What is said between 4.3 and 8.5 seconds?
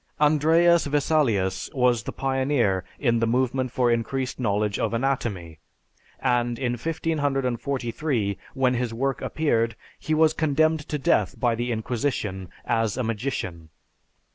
knowledge of anatomy, and in 1543,